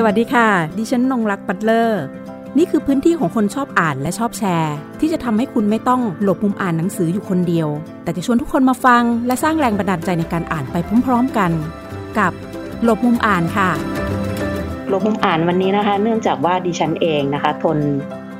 [0.00, 0.48] สวัสดีค่ะ
[0.78, 2.02] ดิฉันนงรักปัตเลอร์
[2.58, 7.68] นี่คือพื้นที่ของคนชอบอ่านและชอบแชร์ ที่จะทำให้คุณไม่ต้องหลบมุมอ่านหนังสืออยู่คนเดียว
[8.02, 11.50] แต่จะชวนทุกคนมาฟัง และสร้างแรงบันดาลใจในการอ่านไปพร้อมๆกัน
[12.18, 12.32] กับ
[12.84, 13.70] หลบมุมอ่านค่ะ
[14.88, 17.78] หลบมุมอ่านวันนี้นะคะ เนื่องจากว่าดิฉันเองนะคะ ทน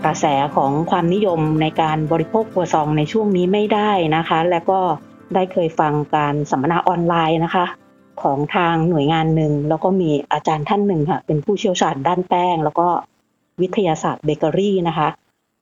[0.05, 0.25] กระแส
[0.56, 4.80] ของความนิยมในการบริโภคครัวซองในช่วงนี้ไม่ได้นะคะ และก็
[5.34, 7.66] ได้เคยฟังการสัมมนาออนไลน์นะคะ
[8.23, 12.89] ของทางหน่วยงานหนึ่งแล้วก็มีอาจารย์ท่านหนึ่งค่ะเป็นผู้เชี่ยวชาญด้านแป้ง แล้วก็
[13.61, 15.09] วิทยาศาสตร์เบเกอรี่นะคะ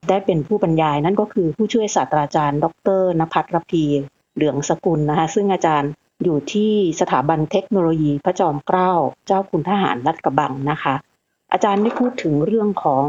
[0.08, 2.66] ได้เป็นผู้บรรยายนั่นก็คือผู้ช่วยศาสตราจารย์ ด
[3.00, 3.84] ร.นภัสรพี
[4.34, 5.90] เหลืองสกุลนะคะซึ่งอาจารย์
[6.24, 8.92] อยู่ที่สถาบันเทคโนโลยีพระจอมเกล้า
[9.26, 10.94] เจ้าคุณทหารลาดกระบังนะคะ
[11.52, 13.04] อาจารย์ได้พูดถึงเรื่องของ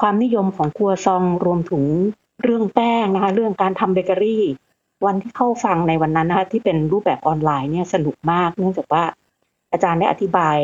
[0.00, 1.84] ความนิยมของครัวซองต์รวมถึง
[2.42, 4.44] เรื่องแป้งนะคะ เรื่องการทำเบเกอรี่
[5.04, 9.04] วันที่เข้าฟังในวันนั้นนะคะที่เป็นรูปแบบออนไลน์เนี่ยสนุกมาก เนื่องจากว่า
[9.72, 10.56] อาจารย์ได้อธิบาย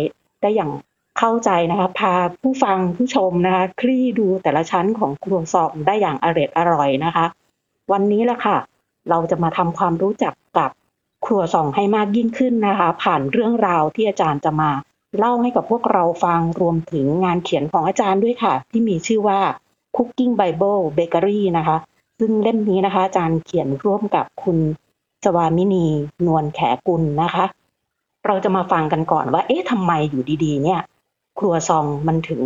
[0.42, 0.70] ได้อย่าง
[1.18, 7.26] เข้าใจนะคะพาผู้ฟังผู้ชมนะคะคลี่ดูแต่ละชั้นของครัวซองได้อย่างอร่อยอร่อยนะคะ
[7.92, 8.56] วันนี้แหละค่ะ
[9.10, 10.70] เราจะมาทำความรู้จักกับ
[11.26, 14.70] ครัวซองให้มากยิ่งขึ้นนะคะ ผ่านเรื่องราวที่อาจารย์จะมา
[15.18, 19.40] เล่าให้กับพวกเราฟังรวมถึงงานเขียนของอาจารย์ด้วยค่ะ ที่มีชื่อว่า
[19.96, 21.76] Cooking Bible Bakery นะคะ
[22.18, 24.58] ซึ่งเล่มนี้นะคะ อาจารย์เขียนร่วมกับคุณ
[25.24, 25.86] สวามินี
[26.26, 27.44] นวลแขกุลนะคะ
[28.26, 30.80] เราจะมาฟังกันก่อนว่า เอ๊ะทำไมอยู่ดีๆ เนี่ย
[31.38, 32.42] ครัวซองมันถึง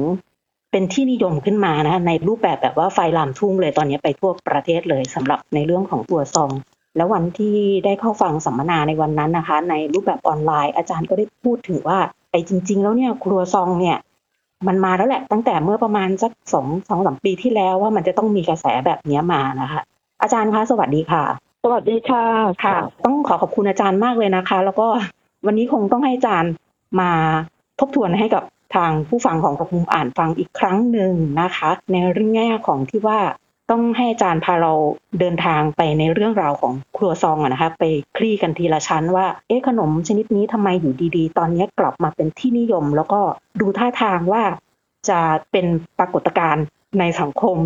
[0.71, 6.51] เป็นที่นิยมขึ้นมานะในรูปแบบแบบว่าไฟลามทุ่งเลยตอนนี้ไปทั่วประเทศเลยสำหรับในเรื่องของครัวซอง
[6.97, 11.99] แล้ววันที่ได้เข้าฟังสัมมนาในวันนั้นนะคะ ในรูปแบบออนไลน์อาจารย์ก็ได้พูดถึงว่า
[12.31, 13.97] ไอ้จริง ๆ แล้วเนี่ยครัวซองเนี่ย
[14.69, 19.81] มันมาแล้วแหละ ตั้งแต่เมื่อประมาณสักสองสองสามปีที่แล้วว่ามันจะต้องมีกระแสแบบนี้มานะคะ
[20.23, 21.25] อาจารย์คะสวัสดีค่ะ
[21.65, 22.25] สวัสดีค่ะ
[22.65, 24.87] ค่ะ ต้องขอขอบคุณอาจารย์มากเลยนะคะ แล้วก็
[25.47, 26.53] วันนี้คงต้องให้อาจารย์
[27.01, 27.11] มา
[27.81, 28.43] ทบทวนให้กับ
[28.75, 33.19] ทางผู้ฟังของกระพุมอ่านฟังอีกครั้งหนึ่งนะคะ ในเรื่องแง่ของที่ว่า
[33.73, 34.73] ต้องให้อาจารย์พาเรา
[35.21, 37.85] เดินทางไปในเรื่องราวของครัวซองอะนะคะไป
[38.17, 43.21] คลี่กันทีละชั้นว่าเอ๊ะขนมชนิดนี้ทำไมอยู่ดีๆ ตอนนี้กลับมาเป็นที่นิยม แล้วก็
[43.61, 44.43] ดูท่าทางว่า
[45.09, 45.21] จะ
[45.53, 45.67] เป็น
[45.99, 46.65] ปรากฏการณ์
[46.99, 47.57] ในสังคม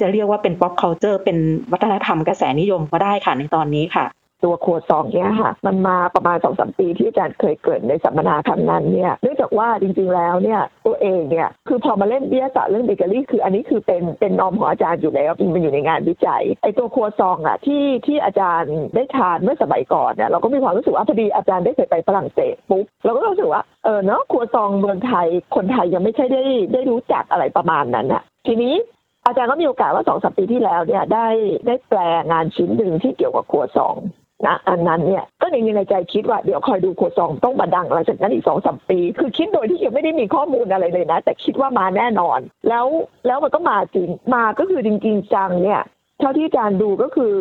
[0.00, 1.38] จะเรียกว่าเป็น pop culture เป็น
[1.72, 4.04] วัฒนธรรมกระแสนิยมก็ได้ค่ะในตอนนี้ค่ะ
[4.46, 26.42] ตัวครัวซองเนี่ยค่ะ มันมาประมาณสองสามปีที่อาจารย์เคยเกิดในสัมมนาครั้งนั้นเนี่ยเนื่องจากว่าจริงๆแล้วเนี่ยตัวเองเนี่ยคือพอมาเล่นวิทยาศาสตร์เรื่องเบเกอรี่คืออันนี้คือเป็นเป็นนอมของอาจารย์อยู่แล้วมันอยู่ในงานวิจัยไอตัวครัวซองอะที่ที่อาจารย์ได้ทานเมื่อสมัยก่อนเนี่ยเราก็มีความรู้สึกว่าพอดีอาจารย์ได้เคยไปฝรั่งเศสปุ๊บเราก็รู้สึกว่าเออเนาะครัวซองเมืองไทยคนไทยยังไม่ใช่ได้
[26.72, 28.74] ได้รู้จักอะไรประมาณนั้นอะทีนี้
[29.26, 31.28] อาจารย์ก็มีโอกาสว่าสองสามปีที่แล้วเนี่ยได้
[31.66, 31.98] ได้แปล
[32.30, 33.96] งานชิ้นหนึ่งที่เกี่ยวกับครัวซอง
[34.44, 42.38] นะอันนั้นเนี่ยก็ในในใจคิดว่าเดี๋ยวคอยดูโคซองต้องมาดังหลังจากนั้นอีกสองสามปี คือคิดโดยที่ยังไม่ได้มีข้อมูลอะไรเลยนะ แต่คิดว่ามาแน่นอน
[42.68, 42.86] แล้ว
[43.26, 45.82] แล้วมันก็มาจริงมาก็คือจริง ๆ จังเนี่ย
[46.20, 47.34] เท่าที่อาจารย์ดูก็คือ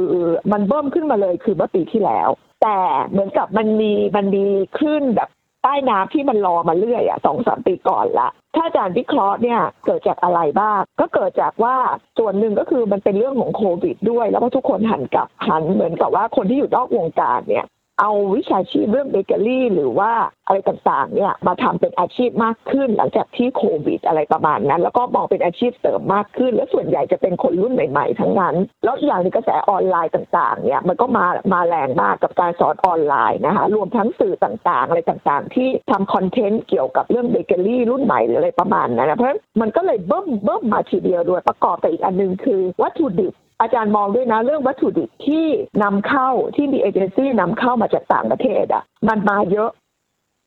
[0.52, 2.30] มันเบิ่มขึ้นมาเลยคือเมื่อปีที่แล้ว
[2.62, 2.78] แต่
[3.10, 4.46] เหมือนกับมันมีมันมี
[4.80, 5.30] ขึ้นแบบ
[5.68, 11.76] ใต้น้ำที่มันรอมาเรื่อยอะสองสามปีก่อนละถ้าอาจารย์วิเคราะห์เนี่ยเกิดจากอะไรบ้าง ก็เกิดจากว่า
[12.18, 17.66] ส่วนหนึ่งก็คือมันเป็นเรื่องของโควิดด้วย แล้วก็ทุกคนหันกลับหันเหมือนกับว่าคนที่อยู่นอกวงการเนี่ย
[18.00, 20.12] เอาวิชาชีพเรื่องเบเกอรี่ หรือว่า
[20.48, 39.30] อะไรต่างๆเนี่ยมาทำเป็นอาชีพมากขึ้น หลังจากที่โควิดอะไรประมาณนั้น แล้วก็มองเป็นอาชีพเสริมมากขึ้น และส่วนใหญ่จะเป็นคนรุ่นใหม่ๆ ทั้งนั้น แล้วอย่างในกระแสออนไลน์ต่างๆเนี่ยมันก็มามาแรงมากกับการสอนออนไลน์นะคะรวมทั้งสื่อต่างๆ อะไรต่างๆ ที่ทำ content เกี่ยวกับเรื่องเบเกอรี่รุ่นใหม่หรืออะไรประมาณนั้นนะเพราะ
[39.62, 45.46] มันก็เลย boom boom มาทีเดียวด้วยประกอบกับอีกอันนึงคือวัตถุดิบ อาจารย์มองด้วยนะเรื่องวัตถุดิบที่
[45.84, 49.72] นำเข้าที่มีเอเจนซี่นำเข้ามาจากต่างประเทศอะ มันมาเยอะ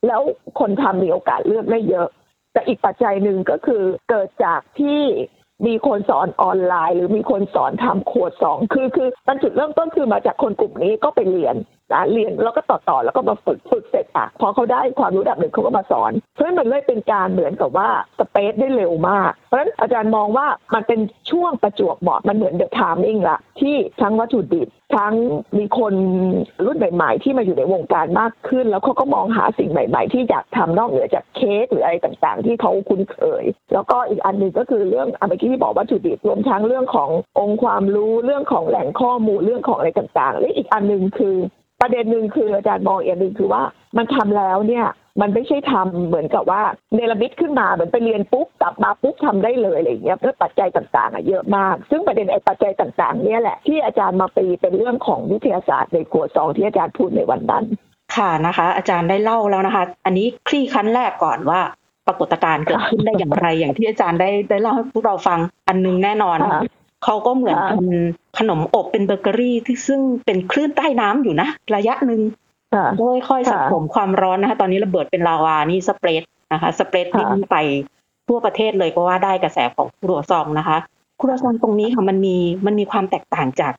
[0.07, 0.23] แล้ว
[0.59, 2.09] คนทำมีโอกาสเลือกไม่เยอะ
[2.53, 5.03] แต่อีกปัจจัยหนึ่งก็คือเกิดจากที่
[5.67, 11.57] มีคนสอนออนไลน์ หรือมีคนสอนทำครัวซองต์คือคือมันจุดเริ่มต้นคือมาจากคนกลุ่มนี้ก็ไปเรียน
[11.93, 17.89] นะเรียนแล้วก็ต่อต่อแล้วก็มาฝึกฝึกเสร็จอะพอเขาได้ความรู้ดับหนึ่งเขาก็มาสอน เพราะมันเลยเป็นการเหมือนกับว่า
[18.19, 21.01] สเปซได้เร็วมาก เพราะฉะนั้นอาจารย์มองว่ามันเป็น
[21.31, 25.15] ช่วงประจวบเหมาะมันเหมือนเดอะไทมิ่งละที่ทั้งวัตถุดิบ ทั้ง
[25.59, 25.95] มีคน
[26.65, 41.37] รุ่นใหม่ๆ ที่มาอยู่ในวงการมากขึ้น แล้วเขาก็มองหาสิ่งใหม่ ๆ ที่อยากทำนอกเหนือจากเค้กหรืออะไรต่างๆ ที่เขาคุ้นเคย แล้วก็อีกอันหนึ่งก็คือเรื่องเมื่อกี้ที่บอกวัตถุดิบรวมทั้งเรื่องขององค์ความรู้เรื่องของแหล่งข้อมูลเรื่องของอะไรต่างๆและอีกอันหนึ่งคือ
[41.81, 43.63] ประเด็นหนึ่งคืออาจารย์มองอีกอันหนึ่งคือว่า
[43.97, 44.87] มันทำแล้วเนี่ย
[45.21, 46.63] มันไม่ใช่ทำเหมือนกับว่า
[46.95, 57.65] เนรมิตขึ้นมาเหมือนไปเรียนปุ๊บกลับมาปุ๊บทำได้เลยอะไรอย่างเงี้ยเพื่อปัจจัยต่างๆอะเยอะมาก ซึ่งประเด็นไอ้ปัจจัยต่างๆ เนี่ยแหละที่อาจารย์มาปีเป็นเรื่องของวิทยาศาสตร์ในครัวซองที่อาจารย์พูดในวันนั้น
[58.17, 61.61] ค่ะนะคะ อาจารย์ได้เล่าแล้วนะคะ อันนี้คลี่ขั้นแรกก่อนว่า
[62.07, 65.39] ปรากฏการณ์เกิดขึ้นได้อย่างไร อย่างที่อาจารย์ได้ได้เล่าให้พวกเราฟัง
[65.69, 66.39] อันนึงแน่นอน
[67.05, 67.85] เขาก็เหมือนเป็น
[68.39, 72.21] ขนมอบเป็นเบเกอรี่ที่ซึ่งเป็นคลื่นใต้น้ำอยู่นะ ระยะหนึ่ง
[72.99, 76.23] โดยค่อยสะสมความร้อนนะคะ ตอนนี้ระเบิดเป็นลาวานี่ spread
[76.53, 77.57] นะคะ spread ที่ไป
[78.29, 80.79] ทั่วประเทศเลยก็ว่าได้กระแสของครัวซองต์นะคะ
[81.21, 82.37] ครัวซองต์ตรงนี้ค่ะมันมี
[82.67, 83.73] มันมีความแตกต่างจาก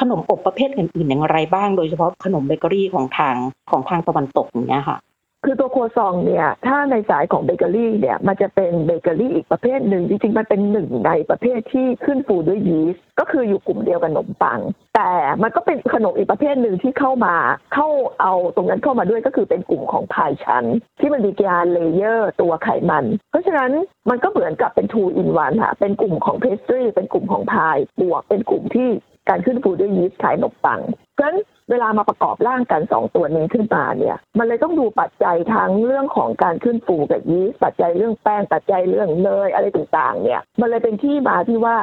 [0.00, 3.34] ขนมอบประเภทอื่นๆอย่างไรบ้าง โดยเฉพาะขนมเบเกอรี่ของทาง
[3.70, 4.96] ของทางตะวันตกอย่างเงี้ยค่ะ
[5.44, 14.60] คือตัวครัวซองต์เนี่ย ถ้าในสายของเบเกอรี่เนี่ย มันจะเป็นเบเกอรี่อีกประเภทหนึ่ง จริงๆ มันเป็นหนึ่งในประเภทที่ขึ้นฟูด้วยยีสต์ ก็คืออยู่กลุ่มเดียวกับขนมปัง
[14.96, 15.10] แต่
[15.42, 17.34] มันก็เป็นขนมอีกประเภทหนึ่งที่เข้ามา
[17.74, 17.88] เข้า
[18.20, 20.64] เอาตรงนั้นเข้ามาด้วยก็คือเป็นกลุ่มของพายชั้น
[21.00, 23.70] ที่มันมีการ layer ตัวไขมัน เพราะฉะนั้น
[24.10, 28.90] มันก็เหมือนกับเป็น two in one ค่ะ เป็นกลุ่มของ pastry เป็นกลุ่มของพายบวกเป็นกลุ่มที่
[29.28, 30.80] การขึ้นฟูด้วยยีสต์คล้ายขนมปัง
[31.14, 31.36] เพราะฉะนั้น
[31.70, 41.76] เวลามาประกอบร่างกันสองตัวนี้ขึ้นมาเนี่ย มันเลยต้องดูปัจจัยทั้งเรื่องของการขึ้นฟูกับยีสต์ปัจจัยเรื่องแป้งปัจจัยเรื่องเนยอะไรต่างๆ เนี่ย มันเลยเป็นที่มาที่ว่า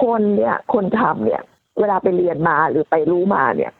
[0.00, 1.42] คนเนี่ยคนทำเนี่ย
[1.80, 3.72] เวลาไปเรียนมาหรือไปรู้มาเนี่ย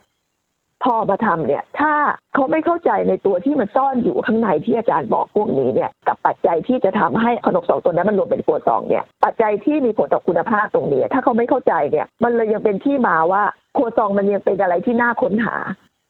[0.84, 1.92] พอมาทำเนี่ย ถ้า
[2.34, 13.42] เขาไม่เข้าใจในตัวที่มันซ่อนอยู่ข้างในที่อาจารย์บอกพวกนี้เนี่ย กับปัจจัยที่จะทำให้ขนมสองตัวนั้นมันรวมเป็นตัวสองเนี่ย ปัจจัยที่มีผลต่อคุณภาพตรงนี้ ถ้าเขาไม่เข้าใจเนี่ย มันเลยยังเป็นที่มาว่า
[13.76, 15.56] ครัวซองมันยังเป็นอะไรที่น่าค้นหา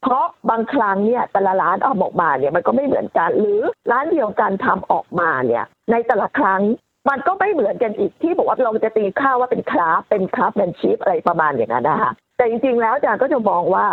[0.03, 3.61] เพราะบางครั้งเนี่ยแต่ละร้านออกมาเนี่ยมันก็ไม่เหมือนกัน หรือ
[3.91, 6.61] ร้านเดียวกันทำออกมาเนี่ย ในแต่ละครั้ง
[7.09, 13.87] มันก็ไม่เหมือนกันอีกที่บอกว่าเราจะตีค่าว่าเป็นคราฟเป็นคราฟแมนชิพอะไรประมาณอย่างนั้นนะคะแต่จริงๆแล้วอาจารย์ก็จะมองว่า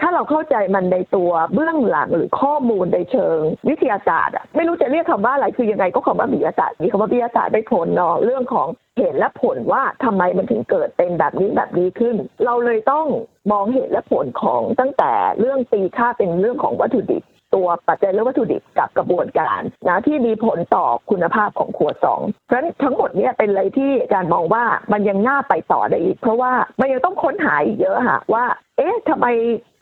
[0.00, 3.38] ถ้าเราเข้าใจมันในตัวเบื้องหลังหรือข้อมูลในเชิง
[3.68, 8.68] วิทยาศาสตร์อะไม่รู้จะเรียกคำว่าอะไรคือยังไงก็คำว่าวิทยาศาสตร์มีคำว่าวิทยาศาสตร์ได้ผลเนาะเรื่องของ
[8.98, 13.06] เหตุและผลว่าทำไมมันถึงเกิดเป็นแบบนี้แบบนี้ขึ้น เราเลยต้อง
[13.52, 17.22] มองเหตุและผลของตั้งแต่เรื่องตีค่าเป็นเรื่องของวัตถุดิบ
[17.54, 28.44] ตัวปัจจัยเรื่องวัตถุดิบกับกระบวนการนะที่มีผลต่อคุณภาพของขวดสองเพราะฉะนั้นทั้งหมดเนี้เป็นอะไรที่อาจารย์มองว่ามันยังน่าไปต่อได้อีก เพราะว่ามันยังต้องค้นหาอีกเยอะค่ะว่า
[28.78, 29.26] เอ๊ะทำไม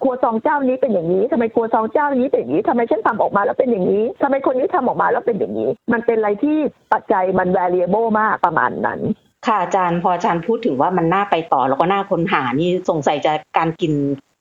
[0.02, 6.58] ครัวซองเจ้านี้เป็นอย่างนี้ทำไมครัวซองเจ้านี้เป็นอย่างนี้ทำไมฉันทำออกมาแล้วเป็นอย่างนี้ทำไมคนนี้ทำออกมาแล้วเป็นอย่างนี้ มันเป็นอะไรที่
[6.92, 9.00] ปัจจัยมัน variable มากประมาณนั้น
[9.46, 13.92] ค่ะอาจารย์พออาจารย์พูดถึงว่ามันน่าไปต่อแล้วก็น่าค้นหานี่สงสัยจะการกิน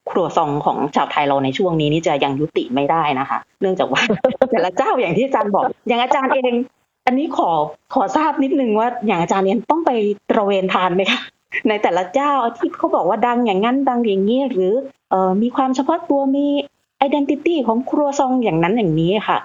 [0.09, 4.01] ครัวซองของชาวไทยเราในช่วงนี้นี่จะยังยุติไม่ได้นะคะ เนื่องจากว่า
[4.51, 6.53] แต่ละเจ้าอย่างที่อาจารย์บอก อย่างอาจารย์เอง
[7.05, 7.49] อันนี้ขอ
[7.93, 9.91] ขอทราบนิดนึงว่าอย่างอาจารย์เองต้องไป
[10.29, 11.19] ตระเวนทานไหมคะ
[11.67, 14.73] ในแต่ละเจ้าที่เขาบอกว่าดังอย่างนั้นดังอย่างนี้หรือ
[15.09, 16.45] เออมีความเฉพาะตัวมี
[16.97, 19.37] identity ของครัวซองอย่างนั้นอย่างนี้ค่ะ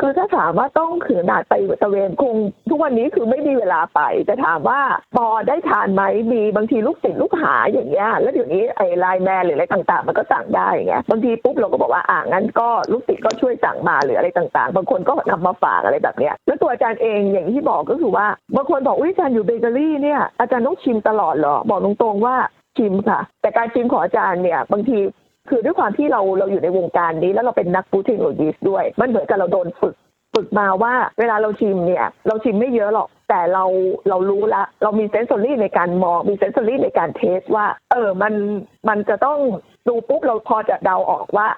[0.00, 2.36] คือถ้าถามว่าต้องถึงขนาดไปตะเวนคง
[2.70, 4.80] ทุกวันนี้คือไม่มีเวลาไปจะถามว่า
[5.16, 6.02] พอได้ทานไหม
[6.32, 18.26] มีบางทีลูกศิษย์ลูกหาอย่างเงี้ยแล้วเดี๋ยวนี้ไอ้ไลน์แมนหรืออะไรต่างๆ มันก็สั่งได้ไงบางทีปุ๊บเราก็บอกว่าอ่างั้นก็ลูกศิษย์ก็ช่วยสั่งมาหรืออะไรต่างๆ บางคนก็นำมาฝากอะไรแบบเนี้ยแล้วตัวอาจารย์เองอย่างที่บอกก็คือว่า
[18.56, 22.36] บางคนบอกอุ้ยอาจารย์อยู่เบเกอรี่เนี่ยอาจารย์ต้องชิมตลอดเหรอบอกตรงๆว่า
[22.78, 24.98] ชิมค่ะ แต่การชิมของอาจารย์เนี่ย บางที
[25.48, 29.94] คือด้วยความที่เราเราอยู่ในวงการนี้ แล้วเราเป็นนักฟู้ดเทคโนโลยีด้วย มันเหมือนกับเราโดนฝึก
[30.34, 33.64] ฝึกมาว่าเวลาเราชิมเนี่ย เราชิมไม่เยอะหรอก แต่เรา
[34.08, 38.32] เรารู้ละ เรามี sensory ในการมองมี sensory ในการ taste ว่า เออมัน
[38.88, 39.38] มันจะต้อง
[39.88, 41.48] ดูปุ๊บเราพอจะเดาออกว่า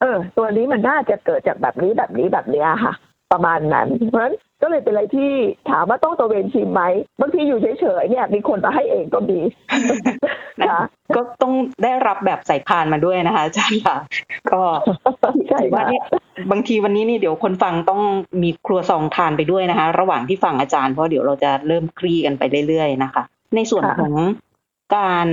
[0.00, 2.94] เออ ตัวนี้มันน่าจะเกิดจากแบบนี้แบบนี้แบบนี้ค่ะ
[3.32, 5.30] ประมาณนั้นเพราะฉะนั้น ก็เลยเป็นอะไรที่
[5.70, 6.82] ถามว่าต้องตระเวนชิมไหม
[7.20, 9.38] บางทีอยู่เฉยๆเนี่ยมีคนมาให้เองก็มี
[10.60, 10.84] นะ
[11.16, 11.52] ก็ต้อง
[11.84, 13.96] ได้รับแบบใส่พานมาด้วยนะคะอาจารย์ค่ะ
[14.52, 14.62] ก็
[15.48, 16.00] ใช่ว่านี่
[16.50, 18.00] บางทีวันนี้นี่เดี๋ยวคนฟังต้อง
[18.42, 23.22] มีครัวซองทานไปด้วยนะคะ ระหว่างที่ฟังอาจารย์เพราะเดี๋ยวเราจะเริ่มคลี่กันไปเรื่อยๆนะคะ
[23.56, 24.12] ในส่วนของ
[24.96, 25.26] การ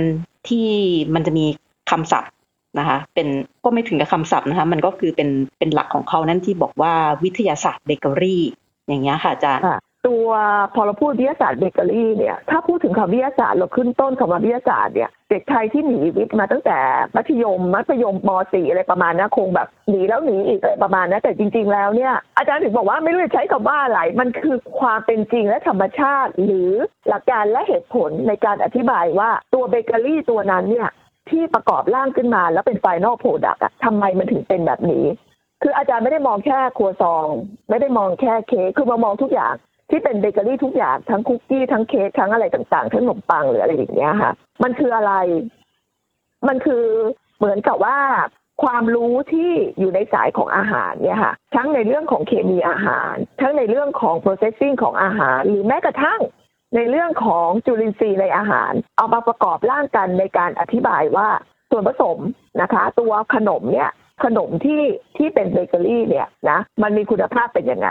[0.48, 0.68] ที่
[1.14, 1.46] มันจะมี
[1.90, 2.32] คำศัพท์
[2.78, 3.28] นะคะ เป็น
[3.64, 6.92] ก็ไม่ถึงกับคำศัพท์นะคะ มันก็คือเป็นเป็นหลักของเขานั่นที่บอกว่า
[7.24, 8.42] วิทยาศาสตร์เบเกอรี่
[8.90, 9.64] อย่างเงี้ยค่ะอาจารย์
[10.08, 10.28] ตัว
[10.74, 16.78] พอเราพูดวิทยาศาสตร์เบเกอรี่เนี่ยถ้าพูดถึงคำวิทยาศาสตร์เราขึ้นต้นคำว่าวิทยาศาสตร์เนี่ยเด็กไทยที่หนีวิทย์มาตั้งแต่
[17.16, 26.70] มัธยมมัธยมม .4 อะไรประมาณนั้นคงแบบหนีแล้วหนีอีกอะไรประมาณนั้นแต่จริง ๆ แล้วเนี่ยอาจารย์ถึงบอกว่าไม่รู้จะใช้คำว่าอะไรมันคือความเป็นจริงและธรรมชาติ หรือ
[27.08, 30.88] หลักการและเหตุผลในการอธิบายว่าตัวเบเกอรี่ตัวนั้นเนี่ย
[31.30, 35.04] ที่ประกอบร่างขึ้นมาแล้วเป็น final product อะทำไมมันถึงเป็นแบบนี้
[35.62, 37.26] คืออาจารย์ไม่ได้มองแค่ครัวซอง
[37.70, 39.54] ไม่ได้มองแค่เค้กคือมามองทุกอย่าง
[39.90, 45.12] ที่เป็นเบเกอรี่ทุกอย่างทั้งคุกกี้ทั้งเค้กทั้งอะไรต่างๆ ทั้งขนมปังหรืออะไรอย่างเงี้ยค่ะ มันคืออะไร
[46.48, 46.84] มันคือ
[47.38, 47.98] เหมือนกับว่า
[48.62, 56.20] ความรู้ที่อยู่ในสายของอาหารเนี่ยค่ะ ทั้งในเรื่องของเคมีอาหาร ทั้งในเรื่องของ processing ของอาหาร หรือแม้กระทั่ง
[56.76, 61.28] ในเรื่องของจุลินทรีย์ในอาหาร เอามาประกอบร่างกันในการอธิบายว่า
[61.70, 62.18] ส่วนผสม
[62.62, 63.90] นะคะ ตัวขนมเนี่ย
[64.24, 64.82] ขนมที่
[65.16, 67.88] ที่เป็นเบเกอรี่เนี่ยนะมันมีคุณภาพเป็นยังไง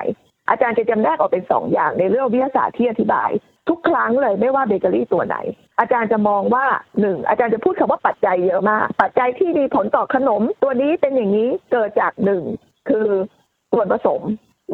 [0.50, 3.30] อาจารย์จะจำแนกออกเป็นสองอย่างในเรื่องวิทยาศาสตร์ที่อธิบาย
[3.70, 5.38] ทุกครั้งเลยไม่ว่าเบเกอรี่ตัวไหน
[5.80, 6.66] อาจารย์จะมองว่า
[7.00, 12.44] หนึ่งอาจารย์จะพูดคำว่าปัจจัยเยอะมาก ปัจจัยที่มีผลต่อขนม ตัวนี้เป็นอย่างนี้เกิดจากหนึ่ง
[12.90, 13.08] คือ
[13.72, 14.22] ส่วนผสม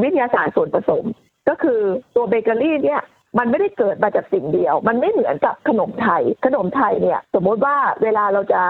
[0.04, 1.04] วิทยาศาสตร์ส่วนผสม
[1.50, 1.80] ก็คือ
[2.16, 3.02] ตัวเบเกอรี่เนี่ย
[3.40, 8.62] มันไม่ได้เกิดมาจากสิ่งเดียว มันไม่เหมือนกับขนมไทย ขนมไทยเนี่ย สมมติว่าเวลาเราจะ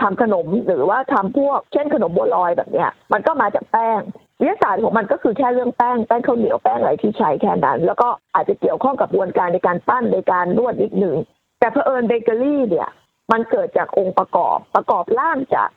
[0.00, 4.00] ทำขนมหรือว่าทำพวก เช่นขนมบัวลอยแบบเนี้ย มันก็มาจากแป้ง
[4.40, 11.16] วิทยาศาสตร์ของมันก็คือแค่เรื่องแป้งแป้งข้าวเหนียวแป้งอะไรที่ใช้แค่นั้น แล้วก็อาจจะเกี่ยวข้องกับกระบวนการในการปั้นในการนวดนิดหนึ่ง
[11.58, 12.88] แต่เพอเอิญเบเกอรี่เนี่ย
[13.32, 15.68] มันเกิดจากองค์ประกอบประกอบร่างจาก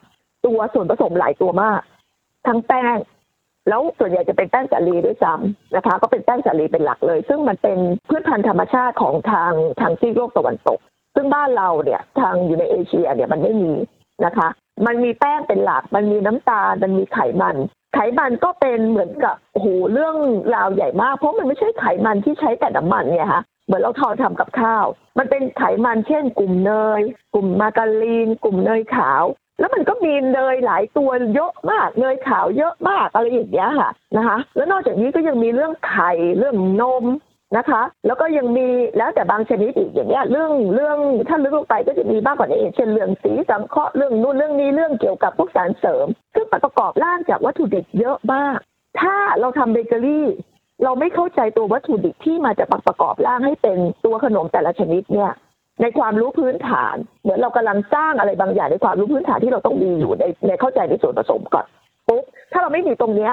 [0.46, 1.80] ตัวส่วนผสมหลายตัวมาก
[2.46, 2.96] ทั้งแป้ง
[3.68, 7.78] แล้วส่วนใหญ่จะเป็นแป้งสาลีด้วยซ้ำนะคะ ก็เป็นแป้งสาลีเป็นหลักเลย ซึ่งมันเป็น
[8.08, 10.78] พืชพันธุ์ธรรมชาติของทางทางซีกโลกตะวันตก
[11.14, 13.72] ซึ่งบ้านเราเนี่ยทางอยู่ในเอเชียเนี่ยมันไม่มี
[14.24, 14.48] นะคะ
[14.86, 17.56] มันมีแป้งเป็นหลัก มันมีน้ำตาล มันมีไขมัน
[17.94, 20.16] ไขมันก็เป็นเหมือนกับโอ้โหเรื่อง
[20.54, 24.86] ราวใหญ่มาก เพราะมันไม่ใช่ไขมันที่ใช้แต่น้ำมันเนี่ยค่ะเหมือนเราทอทำกับข้าว
[25.18, 27.02] มันเป็นไขมันเช่น กลุ่มเนย
[27.34, 29.24] กลุ่มมาการีน กลุ่มเนยขาว
[29.58, 37.04] แล้วมันก็มีเนยหลายตัวเยอะมากเนยขาวเยอะมากอะไรอย่างเงี้ยค่ะนะคะ แล้วนอกจากนี้ก็ยังมีเรื่องไข่เรื่องนม
[37.56, 38.66] นะคะ แล้วก็ยังมี
[38.96, 48.58] แล้วแต่บางชนิดอีกอย่างเงี้ยเรื่องเรื่องถ้าลึกลงไปก็จะมีมากกว่านี้เช่นเรื่องสีสังเคราะห์เรื่องนู่นเรื่องนี้เรื่องเกี่ยวกับพวกสารเสริม ซึ่งประกอบร่างจากวัตถุดิบเยอะมาก
[49.00, 50.26] ถ้าเราทำเบเกอรี่
[50.84, 55.32] เราไม่เข้าใจตัววัตถุดิบที่มาจากประกอบร่างให้เป็นตัวขนมแต่ละชนิดเนี่ย
[55.80, 61.66] ในความรู้พื้นฐาน เหมือนเรากำลังสร้างอะไรบางอย่างในความรู้พื้นฐานที่เราต้องมีอยู่ในในเข้าใจในส่วนผสมก่อน
[62.08, 63.32] ปุ๊บถ้าเราไม่มีตรงเนี้ย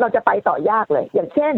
[0.00, 1.54] เราจะไปต่อยากเลย อย่างเช่น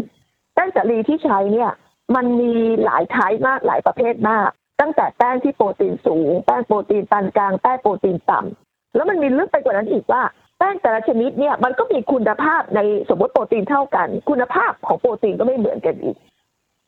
[0.54, 1.70] แป้งสาลีที่ใช้เนี่ย
[2.16, 2.52] มันมี
[2.84, 10.22] หลายไทป์มากหลายประเภทมาก ตั้งแต่แป้งที่โปรตีนสูง แป้งโปรตีนปานกลางแป้งโปรตีนต่ำแล้วมันมีลึกไปกว่านั้นอีกว่า
[10.58, 16.16] แป้งแต่ละชนิดเนี่ยมันก็มีคุณภาพในสมมติโปรตีนเท่ากัน คุณภาพของโปรตีนก็ไม่เหมือนกันอีก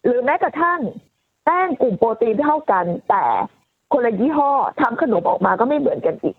[0.05, 0.81] หรือแม้กระทั่ง
[1.45, 3.25] แป้งกลุ่มโปรตีนเท่ากัน แต่
[3.93, 6.37] คนละยี่ห้อทำขนมออกมาก็ไม่เหมือนกันอีก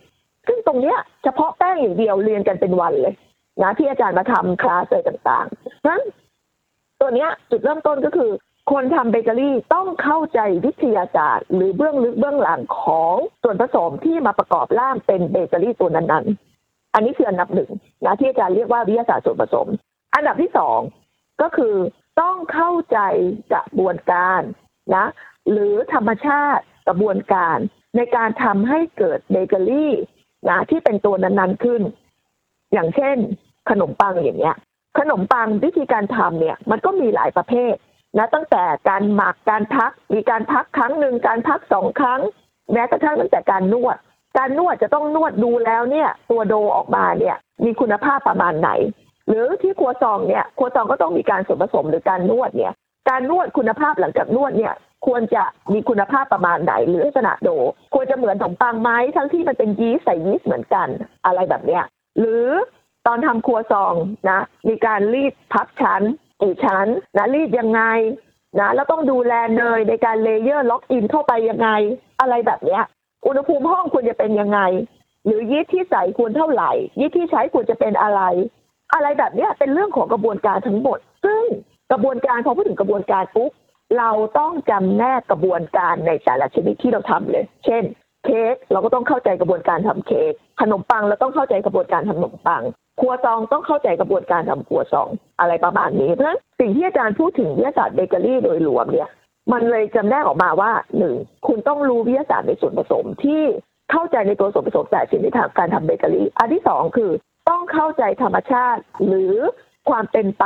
[0.47, 3.15] ซึ่งตรงเนี้ยเฉพาะแป้งอย่างเดียวเรียนกันเป็นวันเลย
[3.61, 6.01] นะที่อาจารย์มาทำคลาสอะไรต่างๆนั้น
[6.99, 8.31] ตัวเนี้ยจุดเริ่มต้นก็คือ
[8.71, 17.71] คนทำเบเกอรี่ต้องเข้าใจวิทยาศาสตร์ หรือเบื้องลึกเบื้องหลังของส่วนผสมที่มาประกอบร่างเป็นเบเกอรี่ตัวนั้นๆ อันนี้คืออันดับหนึ่ง
[18.05, 19.67] นะที่อาจารย์เรียกว่าวิทยาศาสตร์ส่วนผสม
[20.15, 20.79] อันดับที่สอง
[21.41, 21.75] ก็คือ
[22.21, 22.99] ต้องเข้าใจ
[23.51, 24.41] กระบวนการ
[24.95, 25.05] นะ
[25.51, 27.57] หรือธรรมชาติกระบวนการ
[27.95, 29.93] ในการทำให้เกิดเบเกอรี่
[30.49, 31.81] นะที่เป็นตัวนั้นๆขึ้น
[32.73, 33.17] อย่างเช่น
[33.69, 34.55] ขนมปังอย่างเงี้ย
[34.99, 37.73] ขนมปังวิธีการทำเนี่ย มันก็มีหลายประเภท
[38.17, 42.21] นะตั้งแต่การหมักการพัก มีการพักครั้งหนึ่งการพักสองครั้ง
[42.71, 43.97] แม้กระทั่งตั้งแต่การนวด
[44.37, 47.35] การนวดจะต้องนวดดูแล้วเนี่ย ตัวโดออกมาเนี่ย
[47.65, 48.69] มีคุณภาพประมาณไหน
[49.27, 52.73] หรือที่ครัวซองเนี่ยครัวซองก็ต้องมีการส่วนผสมหรือการนวดเนี่ย
[53.09, 54.73] การนวดคุณภาพหลังจากนวดเนี่ย
[55.07, 55.43] ควรจะ
[55.73, 57.49] มีคุณภาพประมาณไหนหรือลักษณะโด
[57.93, 60.87] ควรจะเหมือนขนมปังไหมทั้งที่มันเป็นยีสต์ใส่ยีสต์เหมือนกัน
[61.25, 61.83] อะไรแบบเนี้ย
[62.19, 62.47] หรือ
[63.07, 63.93] ตอนทำครัวซอง
[64.29, 66.01] นะ มีการรีดพับชั้น
[66.41, 67.81] กี่ชั้นนะรีดยังไง
[68.59, 71.69] นะแล้วต้องดูแลเนยในการ layer lock in เข้าไปยังไง
[72.19, 72.83] อะไรแบบเนี้ย
[73.27, 74.59] อุณหภูมิห้องควรจะเป็นยังไง
[75.25, 78.21] หรือยีสต์ที่ใส่ควรเท่าไหร่ยีสต์ที่ใช้ควรจะเป็นอะไร
[78.93, 80.99] อะไรแบบเนี้ยเป็นเรื่องของกระบวนการทั้งหมด
[81.91, 83.51] กระบวนการพอพูดถึงกระบวนการปุ๊บ
[83.97, 87.83] เราต้องจำแนกกระบวนการในแต่ละชนิดที่เราทำเลย เช่น
[88.25, 92.63] เค้กเราก็ต้องเข้าใจกระบวนการทำเค้กขนมปังเราต้องเข้าใจกระบวนการทำขนมปัง
[92.99, 99.09] ครัวซองต้องเข้าใจกระบวนการทำครัวซองอะไรประมาณนี้เพราะฉะนั้นสิ่งที่อาจารย์พูดถึงวิทยาศาสตร์เบเกอรี่โดยรวมเนี่ย
[99.51, 101.15] มันเลยจำแนกออกมาว่าหนึ่ง
[101.47, 103.41] คุณต้องรู้วิทยาศาสตร์ในส่วนผสมที่
[103.91, 107.11] เข้าใจในตัวส่วนผสมแต่ละชนิดทางการทำเบเกอรี่อันที่สองคือ
[107.49, 109.35] ต้องเข้าใจธรรมชาติหรือ
[109.89, 110.45] ความเป็นไป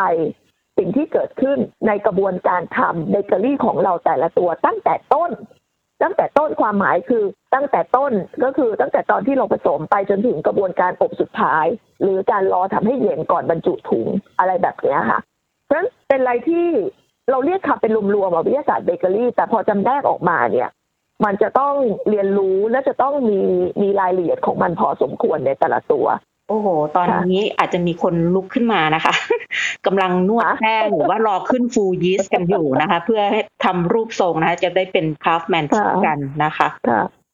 [0.78, 5.32] สิ่งที่เกิดขึ้นในกระบวนการทำเบเกอรี่ของเราแต่ละตัวตั้งแต่ต้น
[6.04, 8.12] ตั้งแต่ต้นความหมายคือตั้งแต่ต้น
[8.44, 11.66] ก็คือตั้งแต่ตอนที่เราผสมไปจนถึงกระบวนการอบสุดท้าย
[12.02, 14.08] หรือการรอทำให้เย็นก่อนบรรจุถุง
[14.40, 15.20] อะไรแบบนี้ค่ะ
[15.66, 16.68] เพราะฉะนั้นเป็นอะไรที่
[17.32, 20.70] เราเรียกคำเป็นรวมๆว่าวิทยาศาสตร์เบเกอรี่ แต่พอจำแนกออกมาเนี่ย
[21.26, 21.74] มันจะต้อง
[22.10, 23.40] เรียนรู้และจะต้องมี
[23.82, 26.06] มีรายละเอียดของมันพอสมควรในแต่ละตัว
[26.50, 29.14] โอ้โห ตอนนี้อาจจะมีคนลุกขึ้นมานะคะ
[29.86, 35.66] กำลังนวดแป้งหรือว่ารอขึ้นฟูยีสต์กันอยู่นะคะ เพื่อให้ทำรูปทรงนะคะ จะได้เป็นคราฟแมน
[36.06, 36.68] กันนะคะ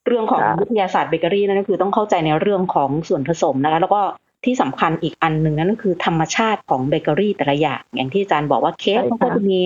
[0.07, 4.01] เรื่องของวิทยาศาสตร์เบเกอรี่นั่นก็คือต้องเข้าใจในเรื่องของส่วนผสมนะคะ แล้วก็
[4.45, 9.59] ที่สำคัญอีกอันหนึ่งนั่นก็คือธรรมชาติของเบเกอรี่แต่ละอย่าง อย่างที่อาจารย์บอกว่าเค้กเขาก็จะมี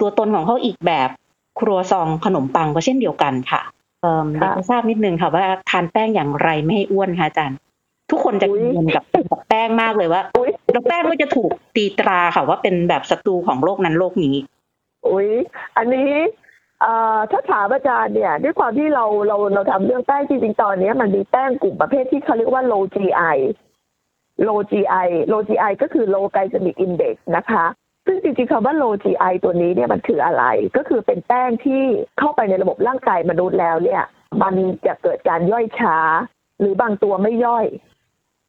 [0.00, 1.08] ตัวตนของเขาอีกแบบ
[1.60, 3.62] ครัวซองขนมปังก็เช่นเดียวกันค่ะ
[4.02, 7.58] เอ่ออยากจะทราบนิดนึงค่ะว่าทานแป้งอย่างไรไม่ให้อ้วนคะอาจารย์
[8.10, 9.04] ทุกคนจะกังวลกับ
[9.48, 10.22] แป้งมากเลยว่า
[10.72, 14.36] แล้วแป้งก็จะถูกตีตราค่ะว่าเป็นแบบศัตรูของโลกนั้นโลกนี้
[15.08, 15.30] อุ้ย
[15.76, 16.10] อันนี้
[17.30, 23.36] ถ้าถามอาจารย์เนี่ย ด้วยความที่เราเราเราทำเรื่องแป้งจริงๆตอนนี้มันมีแป้งกลุ่มประเภทที่เขาเรียกว่า low GI
[24.46, 27.64] low GI low GI ก็คือ low glycemic index นะคะ
[28.06, 30.44] ซึ่งจริงๆคำว่า low GI ตัวนี้เนี่ยมันคืออะไร
[30.76, 31.82] ก็คือเป็นแป้งที่
[32.18, 34.02] เข้าไปในระบบร่างกายมนุษย์แล้วเนี่ย
[34.42, 34.54] มัน
[34.86, 35.96] จะเกิดการย่อยช้า
[36.60, 37.66] หรือบางตัวไม่ย่อย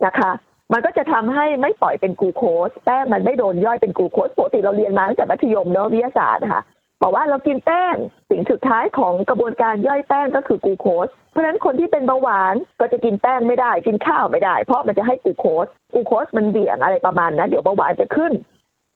[0.06, 0.32] นะคะ
[0.74, 6.62] มันก็จะทำให้ไม่ปล่อยเป็นกูโคสแป้งมันไม่โดนย่อยเป็นกูโคสปกติเราเรียนมาตั้งแต่มัธยมเนาะวิทยาศาสตร์ค่ะ
[7.02, 7.96] บอกว่าเรากินแป้ง
[8.30, 18.32] สิ่งสุดท้ายของกระบวนการย่อยแป้งก็คือกูโคส เพราะฉะนั้นคนที่เป็นเบาหวานก็จะกินแป้งไม่ได้กินข้าวไม่ได้ เพราะมันจะให้กูโคสกูโคสมันเบี่ยงอะไรประมาณนั้นเดี๋ยวเบาหวานจะขึ้น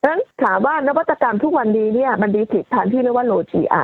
[0.00, 3.78] พราะฉะนั้นถามว่านวัตกรรมทุกวันนี้เนี่ยมันมีผลิตภัณฑ์ที่เรียกว่าโลจีไอ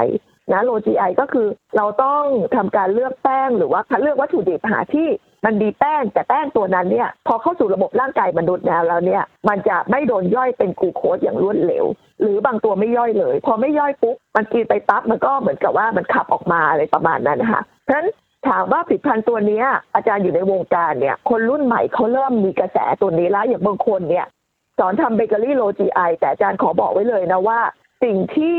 [0.50, 1.46] นะโลจีไอก็คือ
[1.76, 2.22] เราต้อง
[2.56, 5.08] ทำการเลือกแป้งหรือว่าเลือกวัตถุดิบหาที่
[5.44, 11.84] มันมีแป้งแต่แป้งตัวนั้นเนี่ย พอเข้าสู่ระบบร่างกายมนุษย์แล้วเนี่ย มันจะไม่โดนย่อยเป็นกลูโคสอย่างรวดเร็ว
[12.20, 18.08] หรือบางตัวไม่ย่อยเลย พอไม่ย่อยปุ๊บมันกินไปปั๊บมันก็เหมือนกับว่ามันขับออกมาอะไรประมาณนั้นนะคะเพราะฉะนั้น
[18.48, 19.62] ถามว่าผลิตภัณฑ์ตัวนี้
[19.94, 24.26] อาจารย์อยู่ในวงการเนี่ย คนรุ่นใหม่เขาเริ่มมีกระแสตัวนี้แล้วอย่างบางคนเนี่ย
[24.78, 27.60] สอนทำเบเกอรี่โลจีไอแต่อาจารย์ขอบอกไว้เลยนะว่า
[28.02, 28.58] สิ่งที่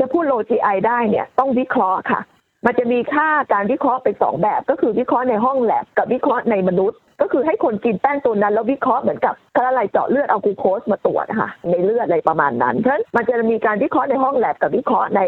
[0.00, 2.20] จะพูดโลจีไอได้เนี่ยต้องวิเคราะห์ค่ะ
[2.66, 15.20] มันจะมีค่าการวิเคราะห์เป็นสองแบบ ก็คือวิเคราะห์ในห้องแลบกับวิเคราะห์ในมนุษย์ ก็คือให้คนกินแป้งตัวนั้นแล้ววิเคราะห์เหมือนกับอะไรเจาะเลือดเอากูโคสมาตรวจนะคะในเลือดอะไรประมาณนั้นเพราะฉะนั้นมันจะมีการวิเคราะห์ในห้องแลบกับวิเคราะห์ใน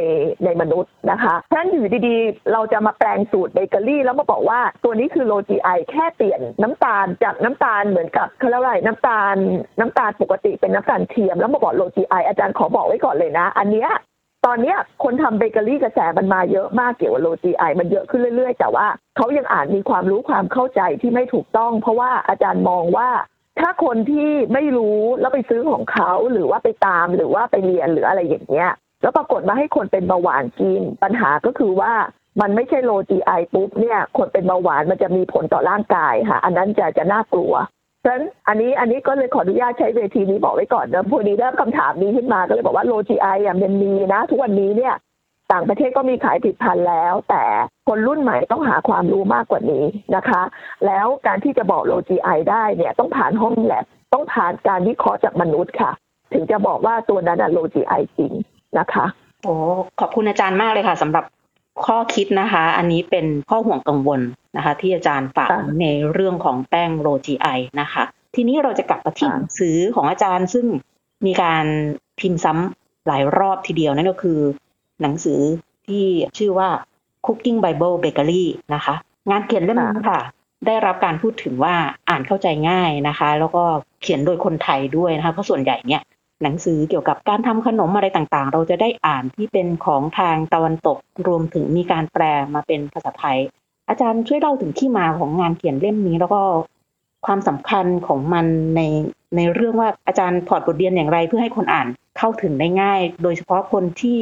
[0.44, 9.36] ในมนุษย์นะคะเพราะฉะนั้นอยู่ดีๆ เราจะมาแปลงสูตรเบเกอรี่แล้วมาบอกว่าตัวนี้คือโลจีไอแค่เปลี่ยนน้ำตาลจากน้ำตาลเหมือนกับเขาเรียกว่าน้ำตาล
[9.80, 13.90] น้ำตาลปกติเป็นน้ำตาลเทียมแล้วมาบอกโลจีไออาจารย์ขอบอกไว้ก่อนเลยนะ อันเนี้ย
[14.46, 23.08] ตอนนี้คนทำเบเกอรี่กระแสมันมาเยอะมากเกี่ยวกับโลจีไอมันเยอะขึ้นเรื่อย ๆ แต่ว่าเขายังอ่านมีความรู้ความเข้าใจที่ไม่ถูกต้อง เพราะว่าอาจารย์มองว่า
[23.60, 28.70] ถ้าคนที่ไม่รู้แล้วไปซื้อของเขาหรือว่าไปตามหรือว่าไปเรียนหรืออะไรอย่างเงี้ย
[29.02, 31.92] แล้วปรากฏมาให้คนเป็นเบาหวานกินปัญหาก็คือว่า
[32.40, 37.52] มันไม่ใช่โลจีไอปุ๊บเนี่ย คนเป็นเบาหวานมันจะมีผลต่อร่างกายค่ะ อันนั้นจะจะน่ากลัว
[38.02, 44.94] ฉะนั้นอันนี้อันนี้ก็เลยขออนุญาตใช้เวทีนี้บอกไว้ก่อนนะพอดีได้คำถามนี้ขึ้นมาก็เลยบอกว่าโลจีไออะมันมีนะ ทุกวันนี้เนี่ย
[45.52, 47.44] ต่างประเทศก็มีขายผลิตภัณฑ์แล้ว แต่
[47.88, 49.84] คนรุ่นใหม่ต้องหาความรู้มากกว่านี้
[50.16, 50.42] นะคะ
[50.86, 55.92] แล้วการที่จะบอกโลจีไอได้เนี่ยต้องผ่านห้องแลบต้องผ่านการวิเคราะห์จากมนุษย์ค่ะ
[56.32, 58.32] ถึงจะบอกว่าตัวนั้นโลจีไอจริง
[58.78, 59.04] นะคะ
[59.44, 59.54] โอ้
[60.00, 61.24] ขอบคุณอาจารย์มากเลยค่ะสำหรับ
[61.86, 64.20] ข้อคิดนะคะ อันนี้เป็นข้อห่วงกังวล
[64.56, 67.46] นะคะ ที่อาจารย์ฝากในเรื่องของแป้งโรจีไอ
[67.80, 70.66] นะคะ ทีนี้เราจะกลับมาที่หนังสือของอาจารย์ซึ่ง
[71.26, 71.64] มีการ
[72.20, 74.40] พิมพ์ซ้ำหลายรอบทีเดียวนั่นก็คือ
[75.02, 75.40] หนังสือ
[75.86, 76.04] ที่
[76.38, 76.68] ชื่อว่า
[77.26, 78.94] Cooking Bible Bakery นะคะ
[79.30, 80.20] งานเขียนเล่มนี้ค่ะ
[80.66, 81.74] ได้รับการพูดถึงว่า
[82.08, 83.64] อ่านเข้าใจง่ายนะคะ แล้วก็
[84.02, 86.02] เขียนโดยคนไทยด้วยนะคะเพราะส่วนใหญ่เนี่ย
[86.42, 92.22] หนังสือเกี่ยวกับการทำขนมอะไรต่างๆ เราจะได้อ่านที่เป็นของทางตะวันตกรวมถึงมีการแปล
[92.54, 93.38] มาเป็นภาษาไทย
[93.88, 96.40] อาจารย์ช่วยเล่าถึงที่มาของงานเขียนเล่มนี้ แล้วก็
[97.26, 98.80] ความสำคัญของมันใน
[99.36, 101.86] ในเรื่องว่าอาจารย์ถอดบทเรียนอย่างไร เพื่อให้คนอ่าน
[102.18, 104.18] เข้าถึงได้ง่าย โดยเฉพาะคนที่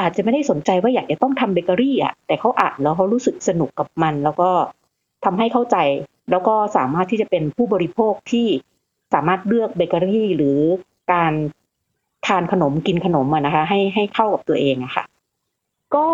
[0.00, 4.50] อาจจะไม่ได้สนใจว่าอยากจะต้องทำเบเกอรี่อะแต่เขาอ่านแล้วเขารู้สึกสนุกกับมัน แล้วก็
[5.24, 5.76] ทำให้เข้าใจ
[6.30, 8.46] แล้วก็สามารถที่จะเป็นผู้บริโภคที่
[9.14, 10.58] สามารถเลือกเบเกอรี่ หรือ
[11.12, 11.32] การ
[12.26, 15.04] ทานขนมกินขนมอะนะคะ ให้ให้เข้ากับตัวเองอะค่ะ
[15.94, 16.08] ก็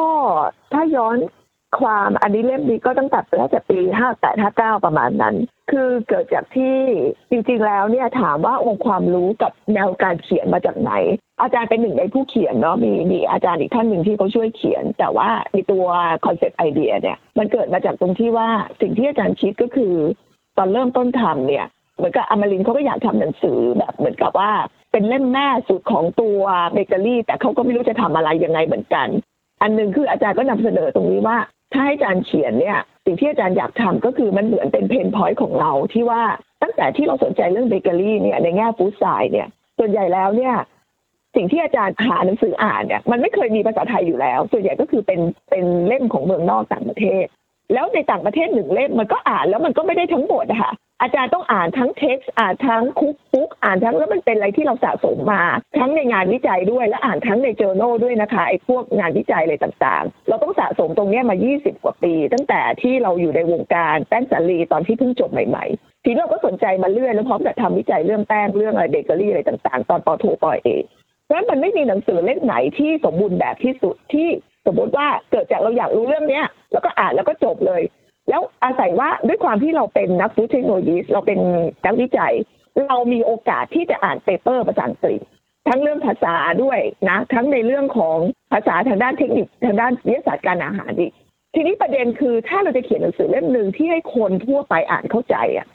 [0.72, 1.16] ถ้าย้อน
[1.80, 5.34] ความอันนี้เล่มนี้ก็ตั้งแต่แล้วแต่ปีห้าแปดห้าเก้าประมาณนั้น
[5.70, 6.76] คือเกิดจากที่
[7.30, 10.92] จริงๆแล้วเนี่ยถามว่าองค์ความรู้กับแนวการเขียนมาจากไหน
[11.42, 15.87] อาจารย์เป็นหนึ่งในผู้เขียนเนาะมีมีอาจารย์อีกท่านหนึ่งที่เขาช่วยเขียน แต่ว่าในตัว
[16.24, 18.48] concept idea เนี่ยมันเกิดมาจากตรงที่ว่า
[18.80, 19.94] สิ่งที่อาจารย์คิดก็คือ
[20.58, 24.50] ตอนเริ่มต้นทำเนี่ยเหมือนกับอมรินทร์เขาก็อยากทำหนังสือแบบเหมือนกับว่า
[24.92, 26.40] เป็นเล่มแม่สุดของตัว
[26.72, 29.08] เบเกอรี่ แต่เขาก็ไม่รู้จะทำอะไรยังไงเหมือนกัน
[29.62, 31.37] อันหนึ่งคืออาจารย์ก็นำเสนอตรงนี้ว่า
[31.74, 36.22] ถ้าให้อาจารย์เขียนเนี่ย สิ่งที่อาจารย์อยากทำก็คือมันเหมือนเป็น pain point ของเราที่ว่า
[36.62, 40.54] ตั้งแต่ที่เราสนใจเรื่องเบเกอรี่เนี่ยในแง่ food science เนี่ย ส่วนใหญ่แล้วเนี่ย
[41.37, 47.26] สิ่งที่อาจารย์หาหนังสืออ่านเนี่ยมันไม่เคยมีภาษาไทยอยู่แล้ว ส่วนใหญ่ก็คือเป็นเป็นเล่มของเมืองนอกต่างประเทศ
[47.72, 50.72] แล้วในต่างประเทศหนึ่งเล่มมันก็อ่านแล้วมันก็ไม่ได้ทั้งหมดนะคะ
[51.03, 55.42] อาจารย์ต้องอ่านทั้งเท็กซ์อ่านทั้ง cookbook อ่านทั้งแล้วมันเป็นอะไรที่เราสะสมมา
[55.79, 70.85] ทั้งในงานวิจัยด้วยและอ่านทั้งใน journal ด้วยนะคะไอ้พวกงานวิจัยอะไรต่างๆ เราต้องสะสมตรงนี้มา 20 กว่าปี ตั้งแต่ที่เราอยู่ในวงการแป้งสาลีตอนที่เพิ่งจบใหม่ๆ ทีนี้เราก็สนใจมาเรื่อยแล้วพร้อมกับทำวิจัยเรื่องแป้งเรื่องอะไรเบเกอรี่อะไรต่างๆ ตอนป.โท ป.เอก
[71.27, 74.29] เพราะมันไม่มีหนังสือเล่มไหนที่สมบูรณ์แบบที่สุดที่
[74.66, 77.83] สมมติว่าเกิดจากเราอยากรู้เรื่องเนี้ย แล้วก็อ่านแล้วก็จบเลย
[78.29, 81.38] แล้วอาศัยว่าด้วยความที่เราเป็นนักฟู้ดเทคโนโลยีเราเป็น
[81.87, 82.35] นักวิจัย
[82.88, 85.20] เรามีโอกาสที่จะอ่านเปเปอร์ภาษาอังกฤษ
[85.68, 88.18] ทั้งเรื่องภาษาด้วยนะ ทั้งในเรื่องของ
[88.53, 91.07] ภาษาทางด้านเทคนิคทางด้านวิทยาศาสตร์การอาหารดิ
[91.55, 95.66] ทีนี้ประเด็นคือถ้าเราจะเขียนหนังสือเล่มหนึ่งที่ให้คนทั่วไปอ่านเข้าใจอะ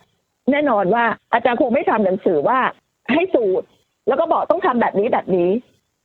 [0.51, 2.59] แน่นอนว่าอาจารย์คงไม่ทำหนังสือว่า
[3.13, 3.65] ให้สูตร
[4.07, 5.49] แล้วก็บอกต้องทำแบบนี้แบบนี้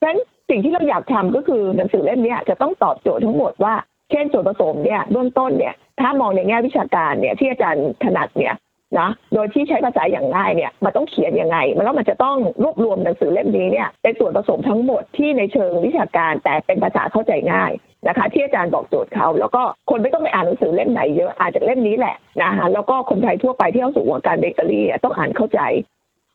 [0.01, 0.19] ฉะนั้น
[0.51, 3.75] สิ่งที่เราอยากทำก็คือหนังสือเล่มนี้จะต้องตอบโจทย์ทั้งหมดว่า
[4.11, 8.55] เช่นส่วนผสมเนี่ยเบื้องต้นเนี่ยถ้ามองในแง่วิชาการเนี่ยที่อาจารย์ถนัดเนี่ย
[8.99, 17.73] นะโดยที่ใช้ภาษาอย่างง่ายเนี่ยมันต้องเขียนยังไงมันแล้วมันจะต้องรวบรวมหนังสือเล่มนี้เนี่ยเป็นส่วนผสมทั้งหมดที่ในเชิงวิชาการแต่เป็นภาษาเข้าใจง่าย
[18.09, 25.61] นะคะ ที่อาจารย์บอกโจทย์เขาแล้วก็คนไม่ต้องไปอ่านหนังสือเล่มไหนเยอะอ่านจากเล่มนี้แหละนะคะแล้วก็คนไทยทั่วไปที่เข้าสู่วงการเบเกอรี่ต้องอ่านเข้าใจ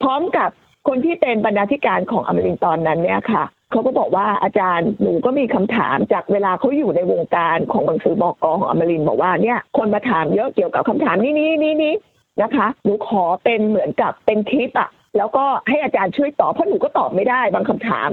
[0.04, 0.50] พร้อมกับ
[0.88, 11.94] คนที่เป็นบรรณาธิการของอมรินตอนนั้นเนี่ยค่ะเขาก็บอกว่าอาจารย์หนูก็มีคำถามจากเวลาเขาอยู่ในวงการของหนังสือบอกกอของอมรินบอกว่าเนี่ยคนมาถามเยอะเกี่ยวกับคำถามนี้นี้นี้นี้
[12.42, 18.10] นะคะหนูขอเป็นเหมือนกับเป็นคลิปอะแล้วก็ให้อาจารย์ช่วยตอบเพราะหนูก็ตอบไม่ได้บางคำถาม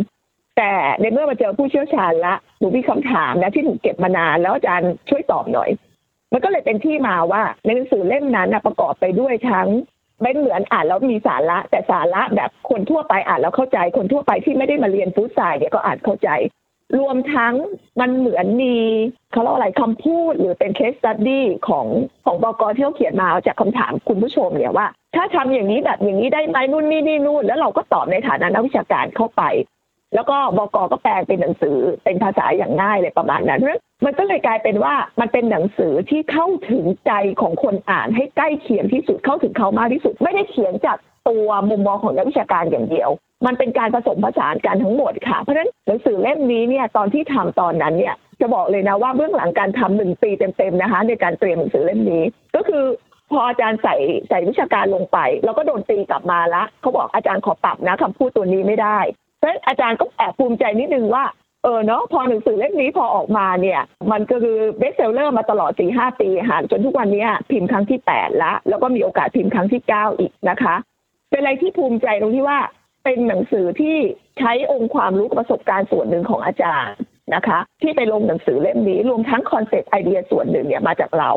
[0.57, 5.70] แต่ในเมื่อมาเจอผู้เชี่ยวชาญละหนูมีคำถามนะที่หนูเก็บมานานแล้วอาจารย์ช่วยตอบหน่อย
[6.33, 9.68] มันก็เลยเป็นที่มาว่าในหนังสือเล่มนั้นประกอบไปด้วยทั้ง
[10.20, 16.29] ไม่เหมือนอ่านแล้วมีสาระ แต่สาระแบบคนทั่วไปอ่านแล้วเข้าใจ คนทั่วไปที่ไม่ได้มาเรียนฟู้ดไซน์เนี่ยก็อ่านเข้าใจ
[16.98, 17.55] รวมทั้ง
[18.00, 18.76] มันเหมือนมี
[19.33, 21.87] เขาเรียกอะไรคำพูดหรือเป็นเคสตัดดี้ของ
[22.24, 29.42] ของบกที่เขาเขียนมาจากคำถามคุณผู้ชมเนี่ยว่า ถ้าทำอย่างนี้แบบอย่างนี้ได้ไหมนู่นนี่นี่นู่น แล้วเราก็ตอบในฐานะนักวิชาการเข้าไป
[30.14, 43.11] แล้วก็บกก็แปลเป็นหนังสือเป็นภาษาอย่างง่ายเลยประมาณนั้นเพราะ มันก็เลยกลายเป็นว่ามันเป็นหนังสือที่เข้าถึงใจของคนอ่านให้ใกล้เคียงที่สุดเข้าถึงเขามากที่สุด ไม่ได้เขียนจากตัวมุมมองของนักวิชาการอย่างเดียว
[43.46, 52.22] มันเป็นการผสมผสานกันทั้งหมดค่ะ เพราะฉะนั้นหนังสือเล่มนี้เนี่ยตอนที่ทำตอนนั้นเนี่ยจะบอกเลยนะว่าเบื้องหลังการทำหนึ่งปีเต็มๆนะคะ ในการเตรียมหนังสือเล่มนี้
[52.56, 52.85] ก็คือ
[53.30, 53.96] พออาจารย์ใส่
[54.28, 58.98] ใส่วิชาการลงไปแล้วก็โดนตีกลับมาละเขาบอกอาจารย์ขอปรับนะคำพูดตัวนี้ไม่ได้
[59.38, 61.24] เพราะฉะนั้นอาจารย์ก็แอบภูมิใจนิดนึงว่า
[61.66, 63.81] เออเนาะพอหนังสือเล่มนี้พอออกมาเนี่ย
[64.12, 70.74] มันก็คือ bestseller มาตลอดสี่ห้าปีค่ะจนทุกวันนี้พิมพ์ครั้งที่แปดละแล้วก็มีโอกาสพิมพ์ครั้งที่เก้าอีกนะคะ
[71.31, 72.59] เป็นอะไรที่ภูมิใจตรงที่ว่า
[73.05, 73.96] เป็นหนังสือที่
[74.38, 76.96] ใช้องค์ความรู้ประสบการณ์ส่วนหนึ่งของอาจารย์
[77.35, 81.31] นะคะ ที่ไปลงหนังสือเล่มนี้รวมทั้ง concept idea ส่วนหนึ่งเนี่ยมาจากเรา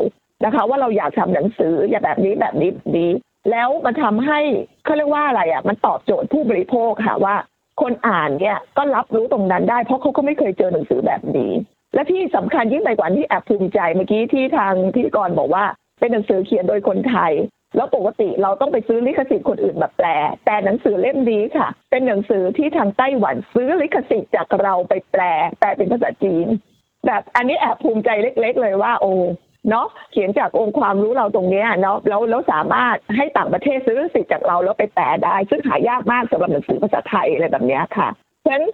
[0.44, 3.08] นะคะ ว่าเราอยากทำหนังสืออย่างแบบนี้แบบนี้ดี
[3.50, 4.40] แล้วมันทำให้
[4.84, 7.34] เขาเรียกว่าอะไรอะ มันตอบโจทย์ผู้บริโภคค่ะว่า
[7.82, 11.52] คนอ่านเนี่ยก็รับรู้ตรงนั้นได้ เพราะเขาก็ไม่เคยเจอหนังสือแบบนี้
[11.94, 15.64] และที่สำคัญยิ่งไปกว่าที่แอบภูมิใจเมื่อกี้ที่ทางพิธีกรบอกว่า
[16.00, 17.32] เป็นหนังสือเขียนโดยคนไทย
[17.76, 20.06] แล้วปกติเราต้องไปซื้อลิขสิทธิ์คนอื่นมาแปล
[20.46, 25.22] แต่หนังสือเล่มนี้ค่ะ เป็นหนังสือที่ทางไต้หวันซื้อลิขสิทธิ์จากเราไปแปล
[25.58, 26.46] แปลเป็นภาษาจีน
[27.06, 29.12] แบบอันนี้แอบภูมิใจเล็ก ๆ เลยว่าโอ้
[29.68, 38.08] เนาะเขียนจากองค์ความรู้เราตรงนี้เนาะแล้วแล้วสามารถให้ต่างประเทศซื้อสิทธิ์จากเราแล้วไปแปลได้ ซึ่งหายากมากสำหรับหนังสือภาษาไทยอะไรแบบนี้ค่ะ
[38.44, 38.64] ฉะนั้น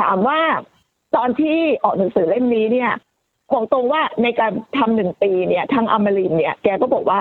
[0.00, 0.40] ถามว่า
[1.16, 2.90] ตอนที่ออกหนังสือเล่มนี้เนี่ย
[3.52, 7.20] บอกตรงว่าในการทำหนึ่งปีเนี่ยทางอมรินเนี่ยแกก็บอกว่า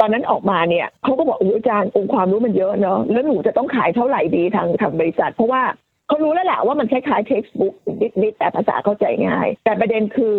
[0.00, 5.62] ตอนนั้นออกมาเนี่ยเขาก็บอกอาจารย์องค์ความรู้มันเยอะเนาะแล้วหนูจะต้องขายเท่าไหร่ดีทางทางบริษัท เพราะว่า
[6.08, 7.74] เขารู้แล้วแหละว่ามันคล้ายๆ textbook
[8.22, 10.36] นิดๆแต่ภาษาเข้าใจง่าย แต่ประเด็นคือ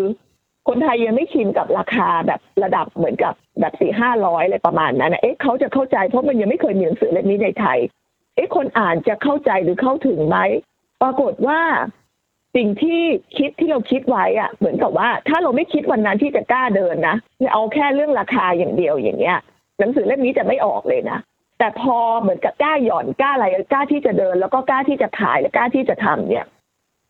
[0.69, 7.79] คนไทยยังไม่ชินกับราคาแบบระดับเหมือนกับแบบสี่ห้าร้อยอะไรประมาณนั้นเอ๊ะเขาจะเข้าใจเพราะมันยังไม่เคยมีหนังสือเล่มนี้ในไทย
[8.35, 10.37] เอ๊ะคนอ่านจะเข้าใจหรือเข้าถึงไหม
[11.01, 11.61] ปรากฏว่า
[12.55, 13.01] สิ่งที่
[13.37, 17.15] คิดที่เราคิดไว้อะเหมือนกับว่า ถ้าเราไม่คิดวันนั้นที่จะกล้าเดินนะ
[17.53, 19.37] เอาแค่เรื่องราคาอย่างเดียวอย่างเงี้ย
[19.79, 21.19] หนังสือเล่มนี้จะไม่ออกเลยนะ
[21.59, 26.45] แต่พอเหมือนกับกล้าหย่อนกล้าอะไรกล้าที่จะเดิน แล้วก็กล้าที่จะขายและกล้าที่จะทำเนี่ย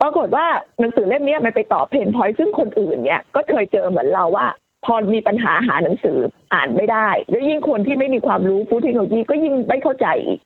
[0.02, 0.46] ปรากฏว่า
[0.80, 4.48] หนังสือเล่มนี้มันไปตอบเพนพอยซึ่งคนอื่นเนี่ยก็เคยเจอเหมือนเราว่า
[4.86, 6.18] พอมีปัญหาหาหนังสือ
[6.54, 10.40] อ่านไม่ได้ แล้วยิ่งคนที่ไม่มีความรู้ฟู้ดเทคโนโลยีก็ยิ่งไม่เข้าใจอีก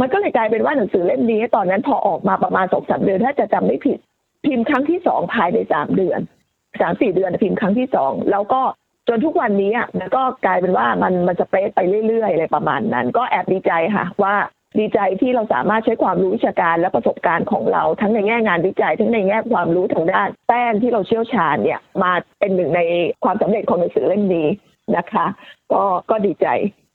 [0.00, 3.98] มันก็เลยกลายเป็นว่าหนังสือเล่มนี้ตอนนั้นพอออกมาประมาณสองสามเดือนถ้าจะจำไม่ผิด
[4.44, 6.20] พิมพ์ครั้งที่สองภายในสามเดือน
[6.80, 8.62] สามสี่เดือนพิมพ์ครั้งที่สองแล้วก็
[9.08, 14.34] จนทุกวันนี้มันก็กลายเป็นว่ามันมันจะเปรสไปเรื่อยๆอะไรประมาณนั้น ก็แอบดีใจค่ะ ว่า
[14.76, 22.80] ดีใจที่เราสามารถใช้ความรู้วิชาการและประสบการณ์ของเราทั้งในแง่งานวิจัย ทั้งในแง่ความรู้ทางด้านแป้งที่เราเชี่ยวชาญเนี่ยมาเป็นหนึ่งใน
[23.24, 24.48] ความสำเร็จของหนังสือเล่มนี้
[24.96, 25.26] นะคะ
[25.72, 26.46] ก็ก็ดีใจ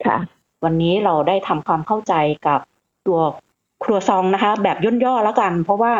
[0.05, 0.17] ค่ะ
[0.63, 2.13] วันนี้เราได้ทำความเข้าใจ
[2.47, 2.59] กับ
[3.07, 3.19] ตัว
[3.83, 5.93] ครัวซองนะคะ แบบย่นย่อแล้วกัน เพราะว่า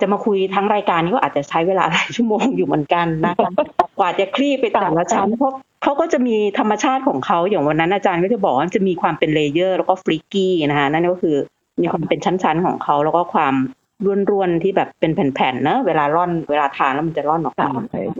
[0.00, 3.50] จะมาคุยทั้งรายการนี้ก็อาจจะใช้เวลาหลายชั่วโมงอยู่เหมือนกันนะคะ
[3.98, 11.36] กว่าจะคลี่ไปแต่ละชั้นเพราะเขาก็จะมีธรรมชาติของเขาอย่างวันนั้นอาจารย์ก็จะบอกว่าจะมีความเป็น layer แล้วก็ flaky นะคะนั่นก็คือ
[11.80, 13.54] มีความเป็นชั้นๆของเขาแล้วก็ความ
[14.30, 17.68] ร่วนๆที่แบบเป็นแผ่นๆเนอะเวลาร่อนเวลาทานแล้วมันจะร่อนออกมา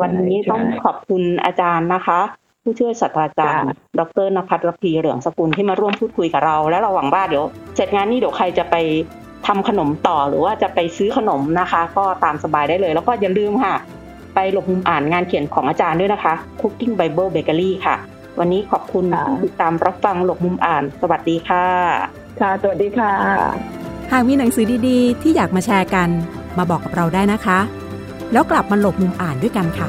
[0.02, 2.20] วันนี้ต้องขอบคุณอาจารย์นะคะ
[2.62, 7.44] ผู้ช่วยศาสตราจารย์ ดรนภัทรพีเหลืองสกุลที่มาร่วมพูดคุยกับเรา และเราหวังว่าเดี๋ยว
[7.76, 8.76] เสร็จงานนี้เดี๋ยวใครจะไป
[9.46, 13.74] ทำขนมต่อหรือว่าจะไปซื้อขนมนะคะ ก็ตามสบายได้เลย แล้วก็อย่าลืมค่ะ
[14.34, 17.96] ไปหลบมุมอ่านงานเขียนของอาจารย์ด้วยนะคะ Cooking Bible Bakery ค่ะ
[18.38, 21.66] วันนี้ขอบคุณที่ติดตามรับฟังหลบมุมอ่าน สวัสดีค่ะ
[22.40, 23.12] ค่ะสวัสดีค่ะ
[24.12, 26.08] หากมีหนังสือดีๆ ที่อยากมาแชร์กัน
[26.58, 27.58] มาบอกกับเราได้นะคะ
[28.32, 29.88] แล้วกลับมาหลบมุมอ่านด้วยกันค่ะ